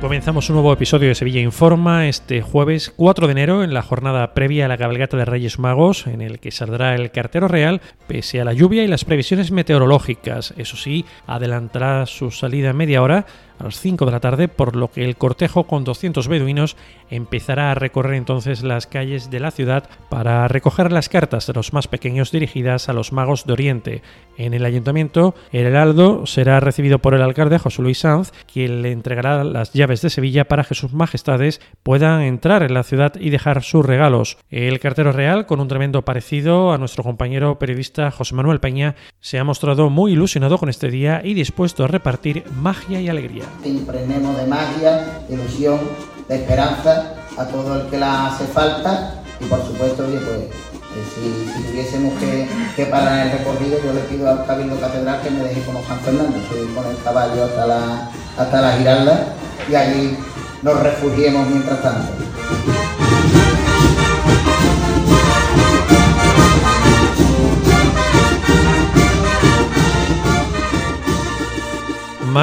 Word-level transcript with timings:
Comenzamos 0.00 0.50
un 0.50 0.56
nuevo 0.56 0.74
episodio 0.74 1.08
de 1.08 1.14
Sevilla 1.14 1.40
Informa 1.40 2.06
este 2.06 2.42
jueves 2.42 2.92
4 2.94 3.26
de 3.26 3.32
enero 3.32 3.64
en 3.64 3.72
la 3.72 3.80
jornada 3.80 4.34
previa 4.34 4.66
a 4.66 4.68
la 4.68 4.76
cabalgata 4.76 5.16
de 5.16 5.24
Reyes 5.24 5.58
Magos, 5.58 6.06
en 6.06 6.20
el 6.20 6.38
que 6.38 6.50
saldrá 6.50 6.94
el 6.94 7.10
cartero 7.10 7.48
real 7.48 7.80
pese 8.06 8.38
a 8.40 8.44
la 8.44 8.52
lluvia 8.52 8.84
y 8.84 8.88
las 8.88 9.06
previsiones 9.06 9.50
meteorológicas. 9.50 10.52
Eso 10.58 10.76
sí, 10.76 11.06
adelantará 11.26 12.04
su 12.04 12.30
salida 12.30 12.74
media 12.74 13.02
hora 13.02 13.24
a 13.58 13.64
las 13.64 13.80
5 13.80 14.04
de 14.04 14.12
la 14.12 14.20
tarde, 14.20 14.48
por 14.48 14.76
lo 14.76 14.90
que 14.90 15.02
el 15.02 15.16
cortejo 15.16 15.64
con 15.64 15.84
200 15.84 16.28
beduinos 16.28 16.76
empezará 17.08 17.70
a 17.70 17.74
recorrer 17.74 18.14
entonces 18.14 18.62
las 18.62 18.86
calles 18.86 19.30
de 19.30 19.40
la 19.40 19.50
ciudad 19.50 19.88
para 20.10 20.46
recoger 20.46 20.92
las 20.92 21.08
cartas 21.08 21.46
de 21.46 21.54
los 21.54 21.72
más 21.72 21.88
pequeños 21.88 22.30
dirigidas 22.30 22.90
a 22.90 22.92
los 22.92 23.12
magos 23.12 23.46
de 23.46 23.54
Oriente. 23.54 24.02
En 24.36 24.52
el 24.52 24.66
ayuntamiento, 24.66 25.34
el 25.52 25.66
heraldo 25.66 26.26
será 26.26 26.60
recibido 26.60 26.98
por 26.98 27.14
el 27.14 27.22
alcalde 27.22 27.58
José 27.58 27.80
Luis 27.80 28.00
Sanz, 28.00 28.32
quien 28.52 28.82
le 28.82 28.92
entregará 28.92 29.42
las 29.42 29.72
llaves 29.72 29.85
de 29.86 30.10
Sevilla 30.10 30.46
para 30.46 30.64
que 30.64 30.74
sus 30.74 30.92
majestades 30.92 31.60
puedan 31.82 32.22
entrar 32.22 32.62
en 32.62 32.74
la 32.74 32.82
ciudad 32.82 33.14
y 33.18 33.30
dejar 33.30 33.62
sus 33.62 33.86
regalos. 33.86 34.38
El 34.50 34.80
cartero 34.80 35.12
real, 35.12 35.46
con 35.46 35.60
un 35.60 35.68
tremendo 35.68 36.02
parecido 36.02 36.72
a 36.72 36.78
nuestro 36.78 37.04
compañero 37.04 37.58
periodista 37.58 38.10
José 38.10 38.34
Manuel 38.34 38.60
Peña, 38.60 38.96
se 39.20 39.38
ha 39.38 39.44
mostrado 39.44 39.88
muy 39.88 40.12
ilusionado 40.12 40.58
con 40.58 40.68
este 40.68 40.90
día 40.90 41.20
y 41.22 41.34
dispuesto 41.34 41.84
a 41.84 41.88
repartir 41.88 42.44
magia 42.60 43.00
y 43.00 43.08
alegría. 43.08 43.44
Que 43.62 43.68
impregnemos 43.68 44.36
de 44.36 44.46
magia, 44.46 45.22
de 45.28 45.34
ilusión, 45.34 45.80
de 46.28 46.36
esperanza 46.36 47.14
a 47.38 47.46
todo 47.46 47.82
el 47.82 47.88
que 47.88 47.98
la 47.98 48.26
hace 48.28 48.44
falta 48.46 49.22
y 49.40 49.44
por 49.44 49.64
supuesto, 49.64 50.04
oye, 50.06 50.18
pues 50.18 50.38
eh, 50.38 50.50
si, 51.54 51.62
tuviésemos 51.62 52.14
que, 52.74 52.86
parar 52.86 53.26
en 53.26 53.32
el 53.32 53.38
recorrido, 53.38 53.78
yo 53.84 53.92
le 53.92 54.00
pido 54.02 54.28
al 54.28 54.46
Cabildo 54.46 54.80
Catedral 54.80 55.20
que 55.22 55.30
me 55.30 55.40
deje 55.40 55.60
como 55.62 55.82
San 55.84 55.98
Fernando, 56.00 56.38
subir 56.48 56.74
con 56.74 56.86
el 56.86 56.96
caballo 57.02 57.44
hasta 57.44 57.66
la, 57.66 58.10
hasta 58.38 58.60
la 58.60 58.72
Giralda 58.78 59.36
y 59.68 59.74
allí 59.74 60.18
nos 60.62 60.82
refugiemos 60.82 61.48
mientras 61.48 61.82
tanto. 61.82 62.12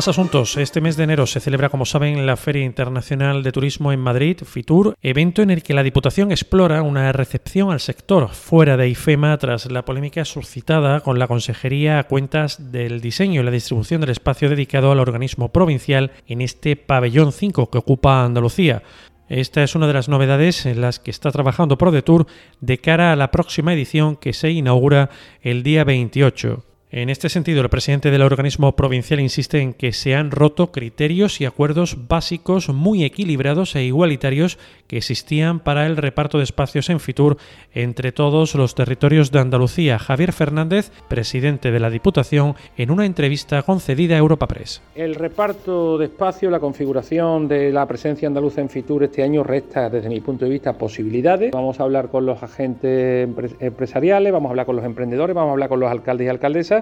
Más 0.00 0.08
asuntos. 0.08 0.56
Este 0.56 0.80
mes 0.80 0.96
de 0.96 1.04
enero 1.04 1.26
se 1.26 1.40
celebra, 1.40 1.68
como 1.68 1.84
saben, 1.84 2.24
la 2.24 2.38
Feria 2.38 2.64
Internacional 2.64 3.42
de 3.42 3.52
Turismo 3.52 3.92
en 3.92 4.00
Madrid, 4.00 4.38
FITUR, 4.42 4.96
evento 5.02 5.42
en 5.42 5.50
el 5.50 5.62
que 5.62 5.74
la 5.74 5.82
Diputación 5.82 6.30
explora 6.30 6.80
una 6.80 7.12
recepción 7.12 7.70
al 7.70 7.80
sector 7.80 8.30
fuera 8.30 8.78
de 8.78 8.88
IFEMA 8.88 9.36
tras 9.36 9.70
la 9.70 9.84
polémica 9.84 10.24
suscitada 10.24 11.00
con 11.00 11.18
la 11.18 11.28
Consejería 11.28 11.98
a 11.98 12.04
cuentas 12.04 12.72
del 12.72 13.02
diseño 13.02 13.42
y 13.42 13.44
la 13.44 13.50
distribución 13.50 14.00
del 14.00 14.08
espacio 14.08 14.48
dedicado 14.48 14.90
al 14.90 15.00
organismo 15.00 15.50
provincial 15.52 16.12
en 16.26 16.40
este 16.40 16.76
pabellón 16.76 17.30
5 17.30 17.68
que 17.68 17.76
ocupa 17.76 18.24
Andalucía. 18.24 18.82
Esta 19.28 19.62
es 19.62 19.74
una 19.74 19.86
de 19.86 19.92
las 19.92 20.08
novedades 20.08 20.64
en 20.64 20.80
las 20.80 20.98
que 20.98 21.10
está 21.10 21.30
trabajando 21.30 21.76
ProDetour 21.76 22.26
de 22.62 22.78
cara 22.78 23.12
a 23.12 23.16
la 23.16 23.30
próxima 23.30 23.74
edición 23.74 24.16
que 24.16 24.32
se 24.32 24.50
inaugura 24.50 25.10
el 25.42 25.62
día 25.62 25.84
28. 25.84 26.69
En 26.92 27.08
este 27.08 27.28
sentido, 27.28 27.62
el 27.62 27.68
presidente 27.68 28.10
del 28.10 28.22
organismo 28.22 28.74
provincial 28.74 29.20
insiste 29.20 29.60
en 29.60 29.74
que 29.74 29.92
se 29.92 30.16
han 30.16 30.32
roto 30.32 30.72
criterios 30.72 31.40
y 31.40 31.44
acuerdos 31.44 32.08
básicos 32.08 32.68
muy 32.68 33.04
equilibrados 33.04 33.76
e 33.76 33.84
igualitarios 33.84 34.58
que 34.88 34.96
existían 34.96 35.60
para 35.60 35.86
el 35.86 35.96
reparto 35.96 36.38
de 36.38 36.44
espacios 36.44 36.90
en 36.90 36.98
Fitur 36.98 37.36
entre 37.72 38.10
todos 38.10 38.56
los 38.56 38.74
territorios 38.74 39.30
de 39.30 39.38
Andalucía. 39.38 40.00
Javier 40.00 40.32
Fernández, 40.32 40.90
presidente 41.06 41.70
de 41.70 41.78
la 41.78 41.90
Diputación, 41.90 42.56
en 42.76 42.90
una 42.90 43.06
entrevista 43.06 43.62
concedida 43.62 44.16
a 44.16 44.18
Europa 44.18 44.48
Press. 44.48 44.82
El 44.96 45.14
reparto 45.14 45.96
de 45.96 46.06
espacio, 46.06 46.50
la 46.50 46.58
configuración 46.58 47.46
de 47.46 47.70
la 47.70 47.86
presencia 47.86 48.26
andaluza 48.26 48.62
en 48.62 48.68
Fitur 48.68 49.04
este 49.04 49.22
año 49.22 49.44
resta, 49.44 49.90
desde 49.90 50.08
mi 50.08 50.20
punto 50.20 50.44
de 50.44 50.50
vista, 50.50 50.72
posibilidades. 50.72 51.52
Vamos 51.52 51.78
a 51.78 51.84
hablar 51.84 52.08
con 52.08 52.26
los 52.26 52.42
agentes 52.42 53.28
empresariales, 53.60 54.32
vamos 54.32 54.48
a 54.48 54.50
hablar 54.50 54.66
con 54.66 54.74
los 54.74 54.84
emprendedores, 54.84 55.36
vamos 55.36 55.50
a 55.50 55.52
hablar 55.52 55.68
con 55.68 55.78
los 55.78 55.88
alcaldes 55.88 56.26
y 56.26 56.28
alcaldesas 56.30 56.79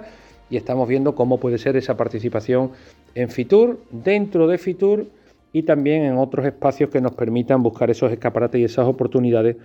y 0.50 0.56
estamos 0.56 0.88
viendo 0.88 1.14
cómo 1.14 1.38
puede 1.38 1.58
ser 1.58 1.76
esa 1.76 1.96
participación 1.96 2.72
en 3.14 3.28
Fitur, 3.28 3.80
dentro 3.90 4.46
de 4.46 4.58
Fitur 4.58 5.06
y 5.52 5.62
también 5.62 6.02
en 6.02 6.16
otros 6.18 6.46
espacios 6.46 6.90
que 6.90 7.00
nos 7.00 7.12
permitan 7.12 7.62
buscar 7.62 7.90
esos 7.90 8.12
escaparates 8.12 8.60
y 8.60 8.64
esas 8.64 8.86
oportunidades 8.86 9.56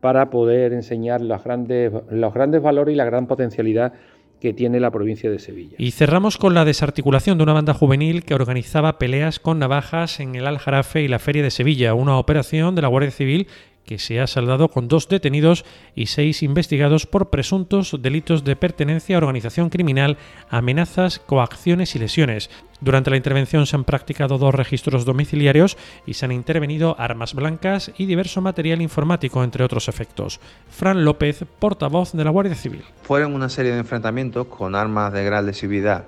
para 0.00 0.30
poder 0.30 0.72
enseñar 0.72 1.20
los 1.20 1.42
grandes, 1.42 1.92
los 2.10 2.34
grandes 2.34 2.62
valores 2.62 2.92
y 2.94 2.96
la 2.96 3.04
gran 3.04 3.26
potencialidad 3.26 3.92
que 4.40 4.52
tiene 4.52 4.78
la 4.78 4.92
provincia 4.92 5.30
de 5.30 5.40
Sevilla. 5.40 5.76
Y 5.78 5.90
cerramos 5.90 6.38
con 6.38 6.54
la 6.54 6.64
desarticulación 6.64 7.38
de 7.38 7.44
una 7.44 7.54
banda 7.54 7.74
juvenil 7.74 8.24
que 8.24 8.34
organizaba 8.34 8.98
peleas 8.98 9.40
con 9.40 9.58
navajas 9.58 10.20
en 10.20 10.36
el 10.36 10.46
Aljarafe 10.46 11.02
y 11.02 11.08
la 11.08 11.18
Feria 11.18 11.42
de 11.42 11.50
Sevilla, 11.50 11.94
una 11.94 12.18
operación 12.18 12.76
de 12.76 12.82
la 12.82 12.88
Guardia 12.88 13.10
Civil 13.10 13.48
que 13.88 13.98
se 13.98 14.20
ha 14.20 14.26
saldado 14.26 14.68
con 14.68 14.86
dos 14.86 15.08
detenidos 15.08 15.64
y 15.94 16.06
seis 16.06 16.42
investigados 16.42 17.06
por 17.06 17.30
presuntos 17.30 17.96
delitos 18.02 18.44
de 18.44 18.54
pertenencia 18.54 19.16
a 19.16 19.18
organización 19.18 19.70
criminal, 19.70 20.18
amenazas, 20.50 21.18
coacciones 21.18 21.96
y 21.96 21.98
lesiones. 21.98 22.50
Durante 22.82 23.08
la 23.08 23.16
intervención 23.16 23.64
se 23.64 23.76
han 23.76 23.84
practicado 23.84 24.36
dos 24.36 24.54
registros 24.54 25.06
domiciliarios 25.06 25.78
y 26.04 26.14
se 26.14 26.26
han 26.26 26.32
intervenido 26.32 26.96
armas 26.98 27.32
blancas 27.32 27.90
y 27.96 28.04
diverso 28.04 28.42
material 28.42 28.82
informático, 28.82 29.42
entre 29.42 29.64
otros 29.64 29.88
efectos. 29.88 30.38
Fran 30.68 31.06
López, 31.06 31.46
portavoz 31.58 32.12
de 32.12 32.24
la 32.24 32.30
Guardia 32.30 32.56
Civil. 32.56 32.84
Fueron 33.04 33.34
una 33.34 33.48
serie 33.48 33.72
de 33.72 33.78
enfrentamientos 33.78 34.48
con 34.48 34.74
armas 34.74 35.14
de 35.14 35.24
gran 35.24 35.46
lesividad 35.46 36.04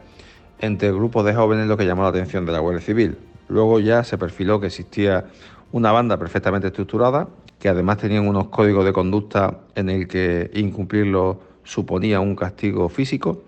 entre 0.58 0.92
grupos 0.92 1.24
de 1.24 1.34
jóvenes 1.34 1.66
lo 1.66 1.78
que 1.78 1.86
llamó 1.86 2.02
la 2.02 2.10
atención 2.10 2.44
de 2.44 2.52
la 2.52 2.58
Guardia 2.58 2.82
Civil. 2.82 3.16
Luego 3.48 3.80
ya 3.80 4.04
se 4.04 4.18
perfiló 4.18 4.60
que 4.60 4.66
existía 4.66 5.24
una 5.72 5.92
banda 5.92 6.18
perfectamente 6.18 6.68
estructurada 6.68 7.28
que 7.60 7.68
además 7.68 7.98
tenían 7.98 8.26
unos 8.26 8.48
códigos 8.48 8.84
de 8.84 8.92
conducta 8.92 9.58
en 9.74 9.90
el 9.90 10.08
que 10.08 10.50
incumplirlo 10.54 11.40
suponía 11.62 12.18
un 12.18 12.34
castigo 12.34 12.88
físico, 12.88 13.42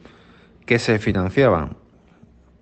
que 0.66 0.78
se 0.78 0.98
financiaban 0.98 1.76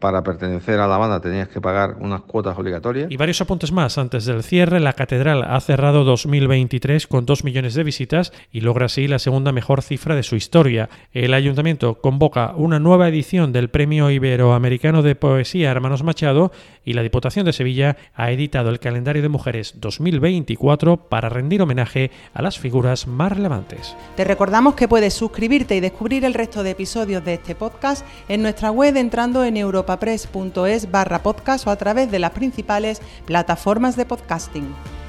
para 0.01 0.25
pertenecer 0.25 0.81
a 0.81 0.89
la 0.89 0.97
banda 0.97 1.21
tenías 1.21 1.49
que 1.49 1.61
pagar 1.61 1.97
unas 2.01 2.23
cuotas 2.23 2.59
obligatorias. 2.59 3.11
Y 3.11 3.17
varios 3.17 3.41
apuntes 3.41 3.71
más. 3.71 3.99
Antes 3.99 4.25
del 4.25 4.43
cierre, 4.43 4.81
la 4.81 4.95
catedral 4.95 5.45
ha 5.45 5.61
cerrado 5.61 6.03
2023 6.05 7.07
con 7.07 7.27
2 7.27 7.45
millones 7.45 7.75
de 7.75 7.85
visitas 7.85 8.33
y 8.51 8.63
logra 8.63 8.87
así 8.87 9.07
la 9.07 9.19
segunda 9.19 9.53
mejor 9.53 9.83
cifra 9.83 10.17
de 10.17 10.23
su 10.23 10.35
historia. 10.35 10.89
El 11.13 11.35
ayuntamiento 11.35 11.97
convoca 11.97 12.55
una 12.57 12.81
nueva 12.81 13.09
edición 13.09 13.53
del 13.53 13.69
Premio 13.69 14.11
Iberoamericano 14.11 15.03
de 15.03 15.15
Poesía 15.15 15.71
Hermanos 15.71 16.03
Machado 16.03 16.51
y 16.85 16.95
la 16.95 17.03
Diputación 17.03 17.47
de 17.47 17.53
Sevilla 17.53 17.97
ha 18.15 18.31
editado 18.31 18.71
el 18.71 18.81
calendario 18.81 19.23
de 19.23 19.29
mujeres 19.29 19.75
2024 19.77 21.09
para 21.09 21.29
rendir 21.29 21.63
homenaje 21.63 22.11
a 22.35 22.43
las 22.43 22.59
figuras 22.59 23.07
más 23.07 23.33
relevantes. 23.33 23.97
Te 24.17 24.25
recordamos 24.25 24.75
que 24.75 24.89
puedes 24.89 25.15
suscribirte 25.15 25.77
y 25.77 25.81
descubrir 25.81 26.25
el 26.25 26.35
resto 26.35 26.63
de 26.63 26.71
episodios 26.71 27.25
de 27.25 27.35
este 27.35 27.55
podcast 27.55 28.05
en 28.29 28.43
nuestra 28.43 28.71
web 28.71 28.97
entrando 28.97 29.45
en 29.45 29.57
Europa 29.57 29.99
press.es 29.99 30.91
barra 30.91 31.23
podcast 31.23 31.67
o 31.67 31.71
a 31.71 31.77
través 31.77 32.11
de 32.11 32.19
las 32.19 32.31
principales 32.31 33.01
plataformas 33.27 33.97
de 33.97 34.07
podcasting. 34.07 35.00